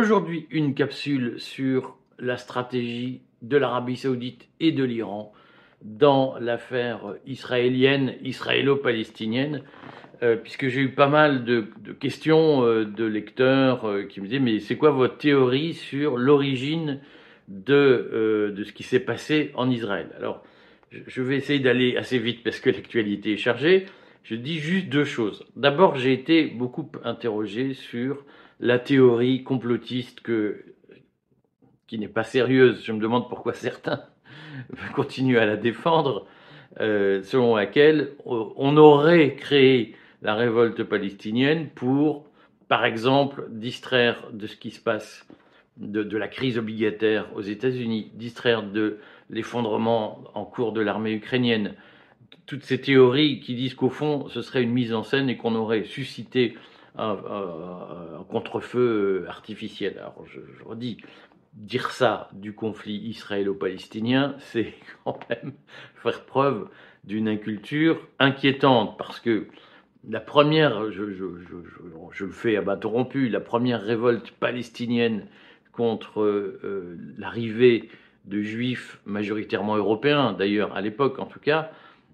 [0.00, 5.30] Aujourd'hui, une capsule sur la stratégie de l'Arabie saoudite et de l'Iran
[5.82, 9.62] dans l'affaire israélienne, israélo-palestinienne,
[10.22, 11.66] euh, puisque j'ai eu pas mal de,
[12.00, 17.00] questions euh, de lecteurs euh, qui me disaient mais c'est quoi votre théorie sur l'origine
[17.48, 20.08] de, de ce qui s'est passé en Israël?
[20.16, 20.42] Alors,
[20.90, 23.84] je vais essayer d'aller assez vite parce que l'actualité est chargée.
[24.22, 25.44] Je dis juste deux choses.
[25.56, 28.24] D'abord, j'ai été beaucoup interrogé sur
[28.60, 30.20] la théorie complotiste
[31.86, 32.84] qui n'est pas sérieuse.
[32.84, 34.02] Je me demande pourquoi certains
[34.94, 36.26] continuent à la défendre,
[36.80, 42.26] euh, selon laquelle on aurait créé la révolte palestinienne pour,
[42.68, 45.26] par exemple, distraire de ce qui se passe,
[45.76, 48.98] de la crise obligataire aux États-Unis, distraire de
[49.30, 51.74] l'effondrement en cours de l'armée ukrainienne,
[52.44, 55.54] toutes ces théories qui disent qu'au fond, ce serait une mise en scène et qu'on
[55.54, 56.56] aurait suscité
[56.96, 59.98] un, contre-feu artificiel.
[59.98, 60.98] Alors, je, redis,
[61.54, 64.74] dire ça du conflit israélo-palestinien, c'est
[65.04, 65.52] quand même
[65.96, 66.68] faire preuve
[67.04, 69.46] d'une inculture inquiétante, parce que
[70.08, 75.26] la première, je, je, le fais à bâton rompu, la première révolte palestinienne
[75.72, 77.88] contre euh, l'arrivée
[78.24, 81.70] de juifs majoritairement européens, d'ailleurs à l'époque en tout cas,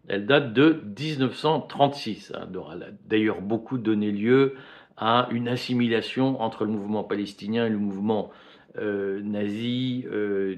[0.09, 2.33] elle date de 1936.
[2.35, 2.77] Elle aura
[3.09, 4.55] d'ailleurs beaucoup donné lieu
[4.97, 8.31] à une assimilation entre le mouvement palestinien et le mouvement
[8.79, 10.55] euh, nazi, euh,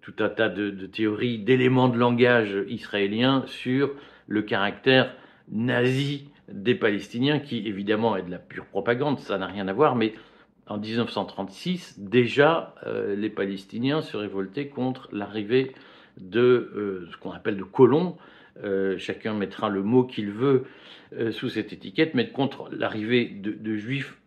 [0.00, 3.90] tout un tas de, théories, d'éléments de langage israélien sur
[4.26, 5.14] le caractère
[5.50, 9.96] nazi des Palestiniens, qui évidemment est de la pure propagande, ça n'a rien à voir,
[9.96, 10.14] mais
[10.68, 15.72] en 1936, déjà, euh, les Palestiniens se révoltaient contre l'arrivée
[16.18, 18.16] de ce qu'on appelle de colons,
[18.64, 20.64] euh, chacun mettra le mot qu'il veut
[21.12, 24.18] euh, sous cette étiquette, mais contre l'arrivée de, juifs,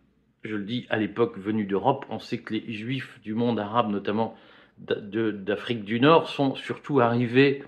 [0.44, 2.06] je le dis, à l'époque venus d'Europe.
[2.10, 4.36] On sait que les juifs du monde arabe, notamment
[4.78, 7.64] d'Afrique du Nord, sont surtout arrivés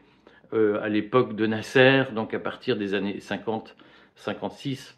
[0.52, 3.76] euh, à l'époque de Nasser, donc à partir des années 50,
[4.14, 4.96] 56.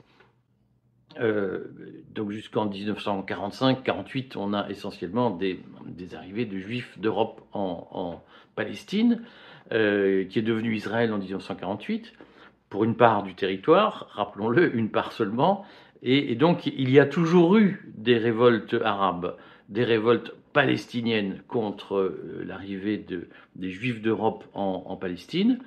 [1.19, 5.61] donc jusqu'en 1945-48, on a essentiellement des,
[6.15, 8.23] arrivées de juifs d'Europe en
[8.55, 9.23] Palestine.
[9.75, 12.13] Euh, qui est devenu Israël en 1948,
[12.71, 15.65] pour une part du territoire, rappelons-le, une part seulement,
[16.05, 19.37] et, donc il y a toujours eu des révoltes arabes,
[19.71, 23.27] des révoltes palestiniennes contre euh, l'arrivée de,
[23.57, 25.59] des Juifs d'Europe en, Palestine.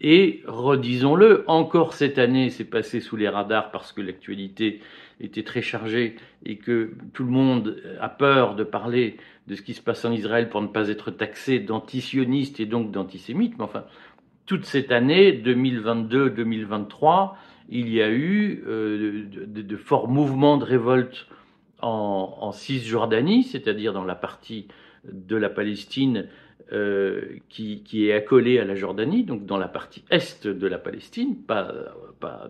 [0.00, 4.80] Et redisons-le, encore cette année, c'est passé sous les radars parce que l'actualité
[5.20, 9.16] était très chargée et que tout le monde a peur de parler
[9.46, 12.90] de ce qui se passe en Israël pour ne pas être taxé d'antisioniste et donc
[12.90, 13.56] d'antisémite.
[13.58, 13.84] Mais enfin,
[14.46, 17.32] toute cette année, 2022-2023,
[17.70, 21.26] il y a eu euh, de, forts mouvements de révolte
[21.80, 24.68] en Cisjordanie, c'est-à-dire dans la partie
[25.12, 26.28] de la Palestine
[26.72, 31.36] euh, qui, est accolée à la Jordanie, donc dans la partie est de la Palestine,
[31.36, 31.70] pas,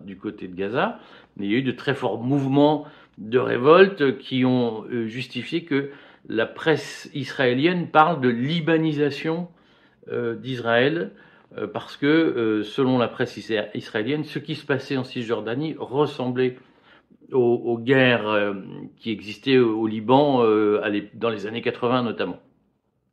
[0.05, 0.99] du côté de Gaza,
[1.35, 2.85] mais il y a eu de très forts mouvements
[3.17, 5.89] de révolte qui ont euh, justifié que
[6.29, 9.49] la presse israélienne parle de libanisation
[10.09, 11.11] euh, d'Israël,
[11.73, 16.57] parce que, selon la presse israélienne, ce qui se passait en Cisjordanie ressemblait
[17.31, 18.55] aux, guerres
[18.97, 20.43] qui existaient au Liban
[21.13, 22.41] dans les années 80 notamment,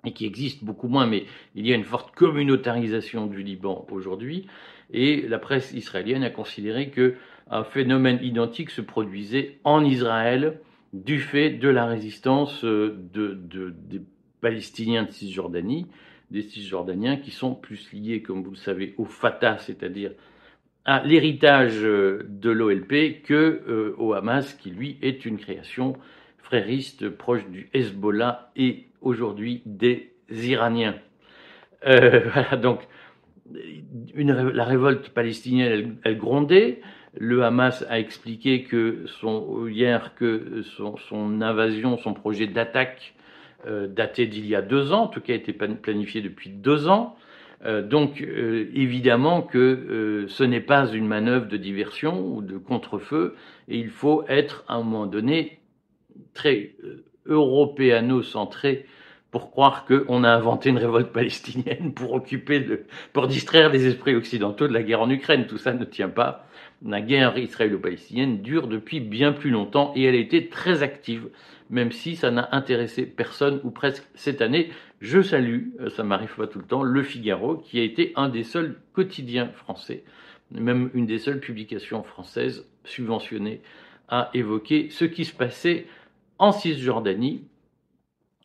[0.05, 1.25] et qui existent beaucoup moins, mais
[1.55, 4.47] il y a une forte communautarisation du Liban aujourd'hui,
[4.93, 7.15] et la presse israélienne a considéré que
[7.51, 10.61] un phénomène identique se produisait en Israël
[10.93, 13.39] du fait de la résistance euh, de,
[13.89, 14.03] des
[14.41, 15.87] Palestiniens de Cisjordanie,
[16.31, 20.13] des Cisjordaniens qui sont plus liés, comme vous le savez, au Fatah, c'est-à-dire
[20.85, 25.97] à l'héritage euh, de l'OLP, que euh, au Hamas, qui lui est une création
[26.39, 30.97] frériste proche du Hezbollah et aujourd'hui des Iraniens.
[31.85, 32.81] voilà, donc
[34.15, 36.81] la révolte palestinienne, elle grondait.
[37.19, 43.15] Le Hamas a expliqué que son, hier que son, invasion, son projet d'attaque
[43.67, 47.17] euh, datait d'il y a deux ans, en tout cas été planifié depuis deux ans.
[47.65, 53.37] Euh, donc euh, évidemment que ce n'est pas une manœuvre de diversion ou de contre-feu,
[53.69, 55.61] et il faut être à un moment donné
[56.35, 56.75] très
[57.27, 58.87] européano-centré
[59.31, 62.65] pour croire qu'on a inventé une révolte palestinienne pour occuper,
[63.13, 65.47] pour distraire les esprits occidentaux de la guerre en Ukraine.
[65.47, 66.47] Tout ça ne tient pas
[66.85, 71.29] la guerre israélo-palestinienne dure depuis bien plus longtemps et elle a été très active,
[71.71, 74.71] même si ça n'a intéressé personne ou presque cette année.
[75.01, 78.29] Je salue, euh, ça m'arrive pas tout le temps, Le Figaro, qui a été un
[78.29, 80.05] des seuls quotidiens français,
[80.51, 83.63] même une des seules publications françaises subventionnées
[84.09, 85.87] à évoquer ce qui se passait
[86.39, 87.47] en Cisjordanie,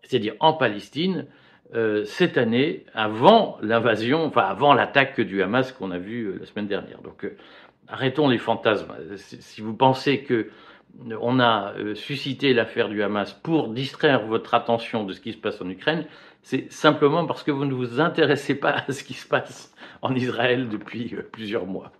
[0.03, 1.27] c'est-à-dire en Palestine,
[1.75, 6.45] euh, cette année, avant l'invasion, enfin avant l'attaque du Hamas qu'on a vu euh, la
[6.45, 7.01] semaine dernière.
[7.01, 7.35] Donc euh,
[7.89, 8.93] arrêtons les fantasmes.
[9.17, 10.49] Si vous pensez que
[11.21, 15.61] on a suscité l'affaire du Hamas pour distraire votre attention de ce qui se passe
[15.61, 16.05] en Ukraine,
[16.41, 20.15] c'est simplement parce que vous ne vous intéressez pas à ce qui se passe en
[20.15, 21.91] Israël depuis plusieurs mois.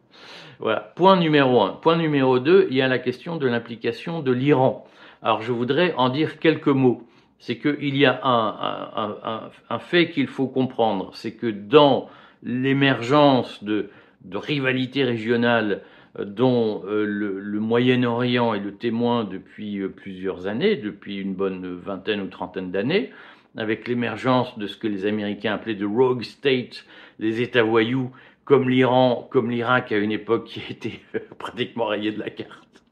[0.60, 0.80] Voilà.
[0.96, 1.74] Point numéro un.
[1.74, 4.88] Point numéro deux, il y a la question de l'implication de l'Iran.
[5.22, 7.04] Alors je voudrais en dire quelques mots.
[7.40, 12.10] C'est qu'il y a un, fait qu'il faut comprendre, c'est que dans
[12.44, 13.90] l'émergence de,
[14.34, 15.82] rivalités régionales
[16.20, 21.76] euh, dont euh, le, Moyen-Orient est le témoin depuis euh, plusieurs années, depuis une bonne
[21.76, 23.12] vingtaine ou trentaine d'années,
[23.56, 26.86] avec l'émergence de ce que les Américains appelaient de rogue state,
[27.20, 28.12] les États voyous,
[28.46, 31.00] comme l'Iran, comme l'Irak à une époque qui était
[31.38, 32.84] pratiquement rayé de la carte,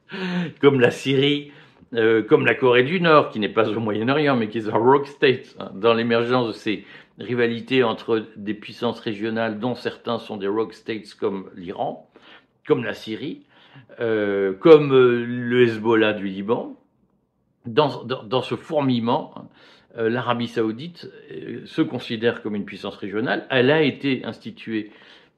[0.61, 1.51] comme la Syrie,
[1.95, 4.77] euh, comme la Corée du Nord, qui n'est pas au Moyen-Orient, mais qui est un
[4.77, 6.85] rogue state, hein, dans l'émergence de ces
[7.19, 12.09] rivalités entre des puissances régionales, dont certains sont des rogue states comme l'Iran,
[12.67, 13.43] comme la Syrie,
[13.99, 16.75] euh, comme euh, le Hezbollah du Liban.
[17.65, 21.09] Dans, dans, ce fourmillement, hein, l'Arabie saoudite
[21.65, 23.47] se considère comme une puissance régionale.
[23.49, 24.91] Elle a été instituée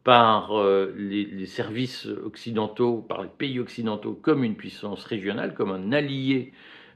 [0.08, 5.92] par euh, les, services occidentaux, par les pays occidentaux comme une puissance régionale, comme un
[5.92, 6.54] allié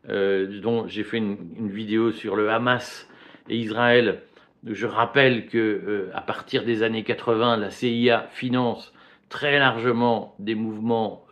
[0.07, 3.09] euh, dont j'ai fait une, vidéo sur le Hamas
[3.49, 4.21] et Israël.
[4.65, 8.93] Je rappelle que euh, à partir des années 80, la CIA finance
[9.27, 11.25] très largement des mouvements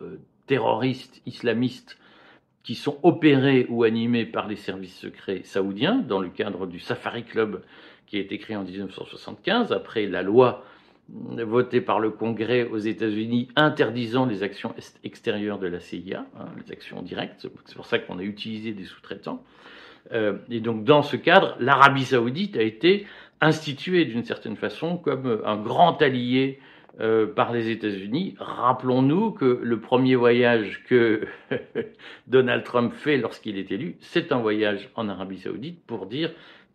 [0.46, 1.98] terroristes islamistes
[2.62, 7.24] qui sont opérés ou animés par les services secrets saoudiens dans le cadre du Safari
[7.24, 7.62] Club
[8.06, 10.62] qui a été créé en 1975 après la loi
[11.12, 14.74] voté par le Congrès aux États-Unis interdisant les actions
[15.04, 17.46] extérieures de la CIA, hein, les actions directes.
[17.64, 19.42] C'est pour ça qu'on a utilisé des sous-traitants.
[20.12, 23.06] Euh, et donc, dans ce cadre, l'Arabie saoudite a été
[23.40, 26.58] instituée d'une certaine façon comme un grand allié
[27.00, 28.34] euh, par les États-Unis.
[28.38, 31.26] Rappelons-nous que le premier voyage que
[32.26, 36.30] Donald Trump fait lorsqu'il est élu, c'est un voyage en Arabie saoudite pour dire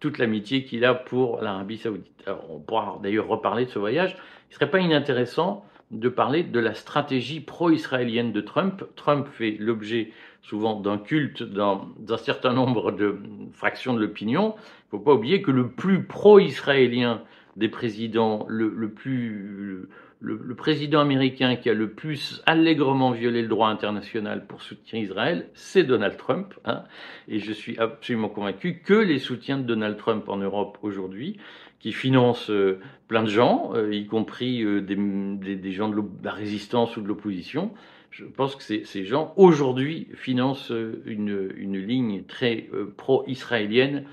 [0.06, 2.30] toute l'amitié qu'il a pour l'Arabie saoudite.
[2.48, 4.12] On pourra d'ailleurs reparler de ce voyage.
[4.12, 8.84] Il ne serait pas inintéressant de parler de la stratégie pro-israélienne de Trump.
[8.96, 10.12] Trump fait l'objet
[10.44, 13.18] souvent d'un culte dans un certain nombre de
[13.52, 14.54] fractions de l'opinion.
[14.58, 17.24] Il ne faut pas oublier que le plus pro-israélien
[17.56, 19.90] des présidents, le plus
[20.20, 25.50] le, président américain qui a le plus allègrement violé le droit international pour soutenir Israël,
[25.54, 26.54] c'est Donald Trump.
[26.66, 26.84] Hein.
[27.28, 31.38] et je suis absolument convaincu que les soutiens de Donald Trump en Europe aujourd'hui,
[31.80, 36.98] qui financent euh, plein de gens, euh, y compris euh, des, gens de, la résistance
[36.98, 37.72] ou de l'opposition,
[38.10, 40.72] je pense que ces, gens aujourd'hui financent
[41.06, 44.06] une, une, ligne très pro-israélienne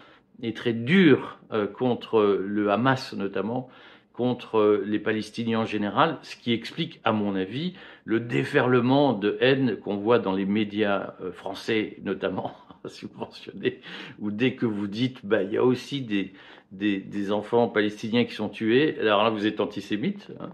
[0.42, 1.38] et très dure
[1.74, 3.68] contre le Hamas notamment
[4.12, 7.74] contre les Palestiniens en général, ce qui explique, à mon avis,
[8.04, 12.54] le déferlement de haine qu'on voit dans les médias euh, français, notamment,
[13.16, 13.80] mentionnez,
[14.18, 16.32] où dès que vous dites, bah, il y a aussi des,
[16.72, 20.28] des, enfants palestiniens qui sont tués, alors là, vous êtes antisémite.
[20.40, 20.50] Hein.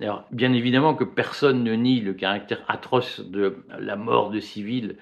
[0.00, 4.96] Alors, bien évidemment que personne ne nie le caractère atroce de la mort de civils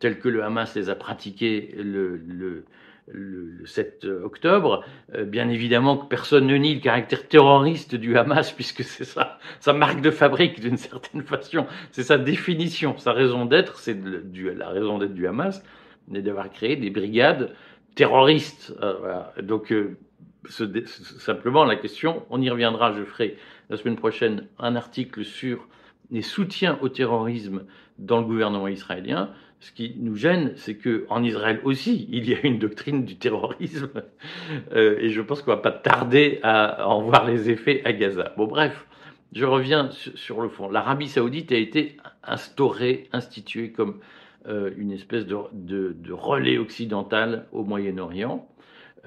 [0.00, 2.64] tel que le Hamas les a pratiqués le
[3.08, 4.84] le, 7 octobre.
[5.14, 9.72] Euh, bien évidemment que personne ne nie le caractère terroriste du Hamas, puisque c'est sa
[9.72, 13.96] marque de fabrique d'une certaine façon, c'est sa définition, sa raison d'être, c'est
[14.56, 15.62] la raison d'être du Hamas,
[16.12, 17.54] c'est d'avoir créé des brigades
[17.94, 18.74] terroristes.
[18.82, 19.96] Euh, Donc, euh,
[20.48, 23.38] simplement la question, on y reviendra, je ferai
[23.70, 25.66] la semaine prochaine un article sur
[26.10, 27.64] les soutiens au terrorisme
[27.98, 29.30] dans le gouvernement israélien.
[29.64, 33.16] Ce qui nous gêne, c'est que en Israël aussi, il y a une doctrine du
[33.16, 34.02] terrorisme,
[34.72, 38.34] euh, et je pense qu'on va pas tarder à en voir les effets à Gaza.
[38.36, 38.86] Bon, bref,
[39.32, 40.68] je reviens sur, le fond.
[40.68, 44.00] L'Arabie Saoudite a été instaurée, instituée comme
[44.48, 48.46] euh, une espèce de, relais occidental au Moyen-Orient.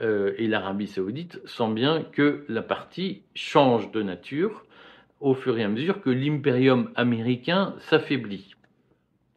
[0.02, 4.66] Euh, et l'Arabie Saoudite sent bien que la partie change de nature
[5.20, 8.57] au fur et à mesure que l'impérium américain s'affaiblit.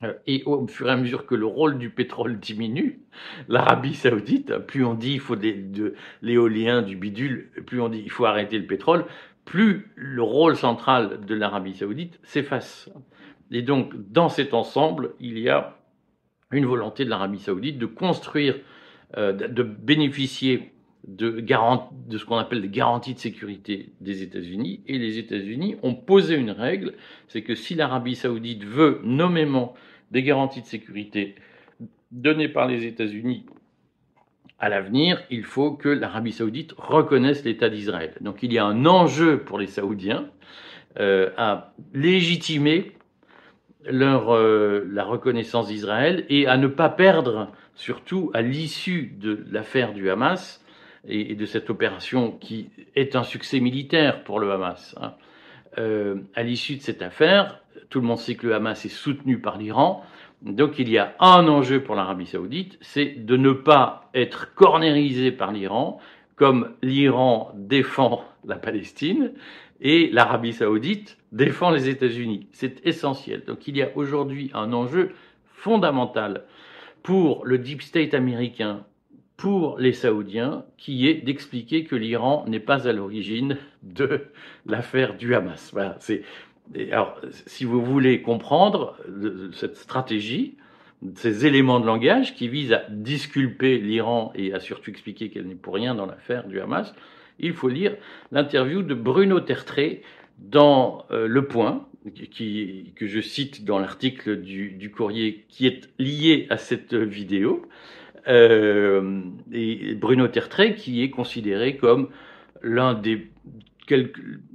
[0.03, 3.01] Euh, et au fur et à mesure que le rôle du pétrole diminue,
[3.49, 8.11] l'Arabie saoudite, plus on dit il faut de l'éolien, du bidule, plus on dit il
[8.11, 9.05] faut arrêter le pétrole,
[9.45, 12.89] plus le rôle central de l'Arabie saoudite s'efface.
[13.51, 15.77] Et donc, dans cet ensemble, il y a
[16.53, 18.57] une volonté de l'Arabie saoudite de construire,
[19.17, 20.73] euh, de bénéficier
[21.07, 24.83] de, de ce qu'on appelle des garanties de sécurité des États-Unis.
[24.87, 26.95] Et les États-Unis ont posé une règle,
[27.29, 29.75] c'est que si l'Arabie saoudite veut nommément
[30.11, 31.37] des garanties de sécurité
[32.11, 33.47] donné par les États-Unis
[34.59, 38.15] à l'avenir, il faut que l'Arabie saoudite reconnaisse l'État d'Israël.
[38.21, 40.29] Donc il y a un enjeu pour les Saoudiens
[40.99, 42.93] euh, à légitimer
[43.87, 50.11] euh, la reconnaissance d'Israël et à ne pas perdre, surtout à l'issue de l'affaire du
[50.11, 50.63] Hamas
[51.09, 54.95] et, de cette opération qui est un succès militaire pour le Hamas.
[55.01, 55.15] Hein.
[55.79, 57.61] Euh, à l'issue de cette affaire,
[57.91, 60.05] tout le monde sait que le Hamas est soutenu par l'Iran.
[60.43, 65.33] Donc il y a un enjeu pour l'Arabie saoudite, c'est de ne pas être cornérisé
[65.33, 66.01] par l'Iran,
[66.35, 69.33] comme l'Iran défend la Palestine
[69.81, 72.49] et l'Arabie saoudite défend les États-Unis.
[72.53, 73.45] C'est essentiel.
[73.45, 75.13] Donc il y a aujourd'hui un enjeu
[75.45, 76.45] fondamental
[77.03, 78.85] pour le deep state américain,
[79.41, 84.27] pour les Saoudiens, qui est d'expliquer que l'Iran n'est pas à l'origine de
[84.67, 85.71] l'affaire du Hamas.
[85.73, 86.23] Voilà, c'est
[86.93, 88.99] alors, si vous voulez comprendre
[89.55, 90.57] cette stratégie,
[91.15, 95.55] ces éléments de langage qui visent à disculper l'Iran et à surtout expliquer qu'elle n'est
[95.55, 96.95] pour rien dans l'affaire du Hamas,
[97.39, 97.97] il faut lire
[98.33, 100.03] l'interview de Bruno Tertré
[100.39, 106.47] dans euh, Le Point, que je cite dans l'article du, du, courrier qui est lié
[106.51, 107.67] à cette vidéo.
[108.29, 109.21] Euh,
[109.53, 112.09] et Bruno Tertré qui est considéré comme
[112.63, 113.31] l'un des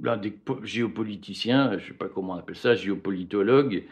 [0.02, 0.32] l'un des
[0.62, 3.84] géopoliticiens, je ne sais pas comment on appelle ça, géopolitologues,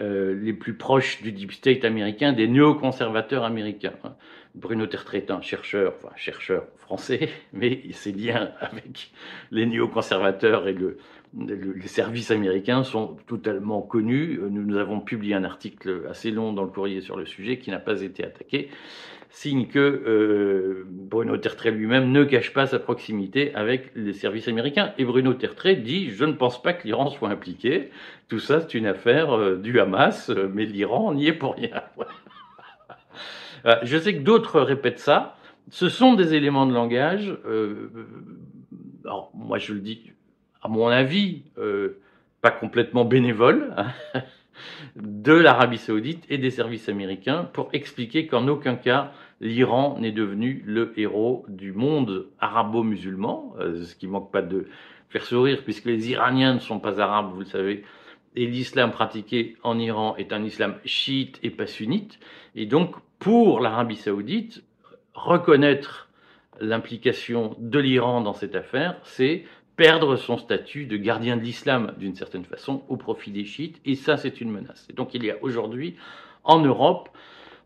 [0.00, 3.94] euh, les plus proches du deep state américain, des néoconservateurs américains.
[4.04, 4.14] Hein.
[4.54, 9.12] Bruno Tertrais est un chercheur, enfin chercheur français, mais ses liens avec
[9.50, 10.98] les néoconservateurs et le,
[11.38, 14.40] les services américains sont totalement connus.
[14.50, 17.70] Nous, nous avons publié un article assez long dans le courrier sur le sujet qui
[17.70, 18.70] n'a pas été attaqué
[19.36, 24.94] signe que euh, Bruno Tertrais lui-même ne cache pas sa proximité avec les services américains.
[24.96, 27.90] Et Bruno Tertrais dit Je ne pense pas que l'Iran soit impliqué.
[28.28, 31.82] Tout ça, c'est une affaire euh, du Hamas, euh, mais l'Iran n'y est pour rien.
[33.82, 35.36] Je sais que d'autres répètent ça.
[35.70, 37.36] Ce sont des éléments de langage.
[39.04, 40.12] alors, moi, je le dis,
[40.66, 41.42] à mon avis,
[42.42, 43.72] pas complètement bénévole.
[43.76, 44.22] Hein,
[44.96, 50.62] de l'Arabie saoudite et des services américains pour expliquer qu'en aucun cas l'Iran n'est devenu
[50.66, 54.66] le héros du monde arabo-musulman, euh, ce qui manque pas de
[55.08, 57.84] faire sourire puisque les Iraniens ne sont pas arabes, vous le savez,
[58.34, 62.18] et l'islam pratiqué en Iran est un islam chiite et pas sunnite.
[62.54, 64.62] Et donc, pour l'Arabie saoudite,
[65.14, 66.08] reconnaître
[66.60, 69.44] l'implication de l'Iran dans cette affaire, c'est
[69.76, 73.94] perdre son statut de gardien de l'islam d'une certaine façon au profit des chiites, et
[73.94, 74.86] ça c'est une menace.
[74.90, 75.96] Et donc il y a aujourd'hui
[76.44, 77.10] en Europe,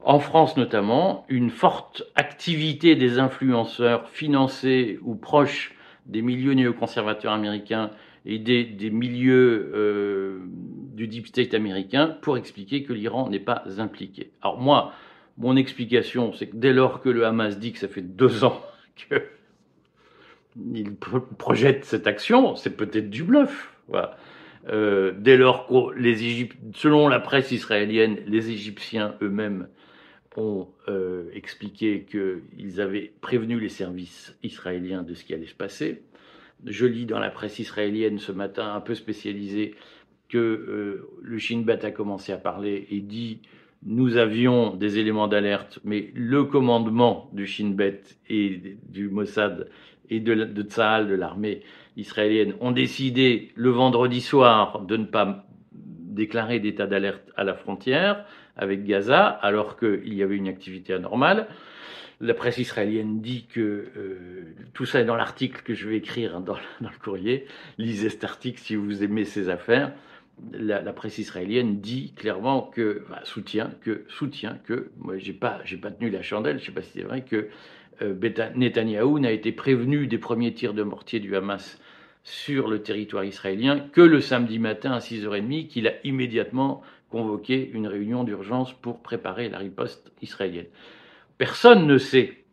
[0.03, 5.75] en France notamment, une forte activité des influenceurs financés ou proches
[6.07, 7.91] des milieux néoconservateurs américains
[8.27, 10.41] et des, des milieux euh,
[10.95, 14.33] du deep state américain pour expliquer que l'Iran n'est pas impliqué.
[14.43, 14.93] Alors moi,
[15.39, 18.61] mon explication, c'est que dès lors que le Hamas dit que ça fait deux ans
[19.09, 19.23] que
[20.57, 23.77] il projette cette action, c'est peut-être du bluff.
[24.69, 29.69] Euh, dès lors que les selon la presse israélienne, les Égyptiens eux-mêmes
[30.37, 36.03] ont euh, expliqué qu'ils avaient prévenu les services israéliens de ce qui allait se passer.
[36.67, 39.75] Je lis dans la presse israélienne ce matin, un peu spécialisée,
[40.29, 43.41] que euh, le Shin Bet a commencé à parler et dit
[43.83, 49.71] nous avions des éléments d'alerte, mais le commandement du Shin Bet et du Mossad
[50.11, 51.63] et de, de Tzahal, de l'armée
[51.97, 58.25] israélienne, ont décidé le vendredi soir de ne pas déclarer d'état d'alerte à la frontière
[58.57, 61.47] avec Gaza, alors qu'il y avait une activité anormale.
[62.21, 63.61] La presse israélienne dit que
[63.97, 67.47] euh, tout ça est dans l'article que je vais écrire dans, dans, le courrier.
[67.79, 69.93] Lisez cet article si vous aimez ces affaires.
[70.53, 75.91] La, presse israélienne dit clairement que soutient que soutient que moi j'ai pas j'ai pas
[75.91, 76.59] tenu la chandelle.
[76.59, 77.49] Je sais pas si c'est vrai que
[78.03, 78.15] euh,
[78.57, 81.79] Netanyahou n'a été prévenu des premiers tirs de mortier du Hamas
[82.23, 87.87] sur le territoire israélien que le samedi matin à 6h30, qu'il a immédiatement convoqué une
[87.87, 90.67] réunion d'urgence pour préparer la riposte israélienne.
[91.39, 92.45] Personne ne sait.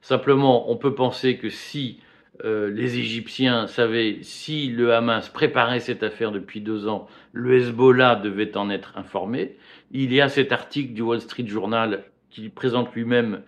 [0.00, 2.00] Simplement, on peut penser que si
[2.44, 8.16] euh, les Égyptiens savaient, si le Hamas préparait cette affaire depuis deux ans, le Hezbollah
[8.16, 9.56] devait en être informé.
[9.90, 13.42] Il y a cet article du Wall Street Journal qui présente lui-même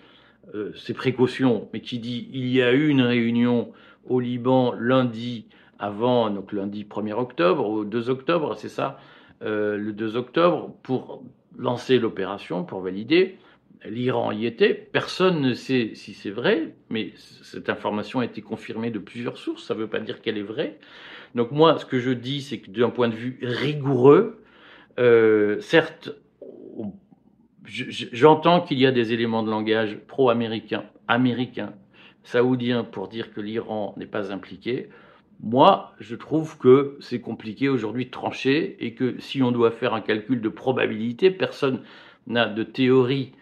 [0.55, 3.73] euh, ses précautions, mais qui dit il y a eu une réunion
[4.07, 5.47] au Liban lundi
[5.79, 8.99] avant, donc lundi 1er octobre, ou 2 octobre, c'est ça,
[9.43, 11.25] euh, le 2 octobre, pour
[11.57, 13.39] lancer l'opération, pour valider.
[13.87, 14.73] L'Iran y était.
[14.75, 17.13] Personne ne sait si c'est vrai, mais
[17.43, 19.67] cette information a été confirmée de plusieurs sources.
[19.67, 20.79] Ça ne veut pas dire qu'elle est vraie.
[21.35, 24.43] Donc moi, ce que je dis, c'est que d'un point de vue rigoureux,
[24.99, 26.15] euh, certes,
[27.65, 31.75] j'entends qu'il y a des éléments de langage pro-américains, américains,
[32.23, 34.89] saoudiens, pour dire que l'Iran n'est pas impliqué.
[35.41, 39.93] Moi, je trouve que c'est compliqué aujourd'hui de trancher et que si on doit faire
[39.93, 41.83] un calcul de probabilité, personne
[42.27, 43.33] n'a de théorie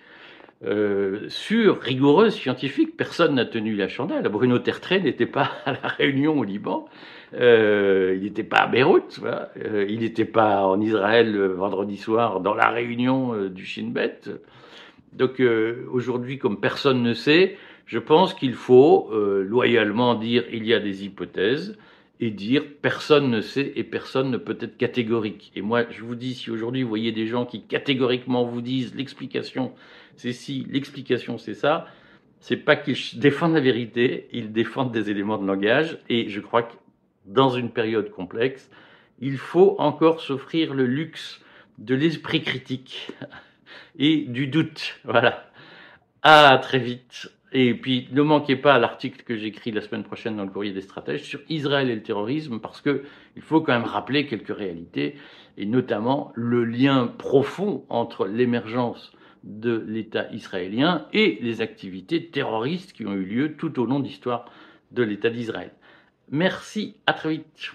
[0.65, 2.97] euh, sûre, rigoureuse, scientifique.
[2.97, 4.29] Personne n'a tenu la chandelle.
[4.29, 6.89] Bruno Tertrais n'était pas à la Réunion au Liban.
[7.35, 9.21] Euh, il n'était pas à Beyrouth.
[9.25, 14.21] Euh, il n'était pas en Israël vendredi soir dans la réunion du Shin Bet.
[15.13, 15.43] Donc
[15.91, 21.05] aujourd'hui, comme personne ne sait, je pense qu'il faut loyalement dire il y a des
[21.05, 21.77] hypothèses
[22.21, 25.51] et dire personne ne sait et personne ne peut être catégorique.
[25.57, 28.95] Et moi, je vous dis, si aujourd'hui vous voyez des gens qui catégoriquement vous disent
[28.95, 29.73] l'explication
[30.17, 31.87] c'est si, l'explication c'est ça,
[32.41, 35.99] c'est pas qu'ils défendent la vérité, ils défendent des éléments de langage.
[36.09, 36.75] Et je crois que
[37.25, 38.69] dans une période complexe,
[39.21, 41.41] il faut encore s'offrir le luxe
[41.79, 43.13] de l'esprit critique
[43.99, 44.99] et du doute.
[45.05, 45.51] Voilà.
[46.23, 47.31] À très vite.
[47.53, 50.81] Et puis, ne manquez pas l'article que j'écris la semaine prochaine dans le courrier des
[50.81, 53.05] stratèges sur Israël et le terrorisme, parce que
[53.37, 55.17] il faut quand même rappeler quelques réalités,
[55.59, 59.13] et notamment le lien profond entre l'émergence
[59.45, 64.05] de l'État israélien et les activités terroristes qui ont eu lieu tout au long de
[64.05, 64.51] l'histoire
[64.93, 65.73] de l'État d'Israël.
[66.31, 67.73] Merci, à très vite.